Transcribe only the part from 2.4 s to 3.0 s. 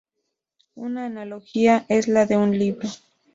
libro.